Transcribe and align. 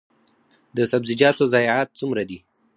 د 0.75 0.77
سبزیجاتو 0.91 1.43
ضایعات 1.53 1.89
څومره 1.99 2.23
دي؟ 2.29 2.39